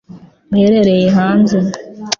uhereye 0.53 1.01
hanze 1.17 1.57